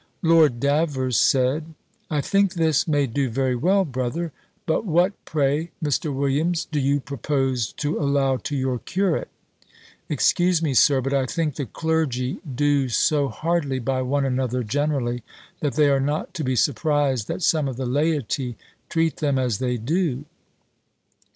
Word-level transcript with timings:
Lord 0.23 0.59
Davers 0.59 1.15
said, 1.15 1.75
"I 2.09 2.21
think 2.21 2.55
this 2.55 2.87
may 2.87 3.05
do 3.05 3.29
very 3.29 3.55
well, 3.55 3.85
brother. 3.85 4.31
But 4.65 4.83
what, 4.83 5.13
pray, 5.25 5.69
Mr. 5.79 6.11
Williams, 6.11 6.65
do 6.65 6.79
you 6.79 6.99
propose 6.99 7.71
to 7.73 7.99
allow 7.99 8.37
to 8.37 8.55
your 8.55 8.79
curate? 8.79 9.27
Excuse 10.09 10.59
me, 10.59 10.73
Sir, 10.73 11.01
but 11.01 11.13
I 11.13 11.27
think 11.27 11.53
the 11.53 11.67
clergy 11.67 12.39
do 12.41 12.89
so 12.89 13.27
hardly 13.27 13.77
by 13.77 14.01
one 14.01 14.25
another 14.25 14.63
generally, 14.63 15.21
that 15.59 15.75
they 15.75 15.87
are 15.91 15.99
not 16.01 16.33
to 16.33 16.43
be 16.43 16.55
surprised 16.55 17.27
that 17.27 17.43
some 17.43 17.67
of 17.67 17.77
the 17.77 17.85
laity 17.85 18.57
treat 18.89 19.17
them 19.17 19.37
as 19.37 19.59
they 19.59 19.77
do." 19.77 20.25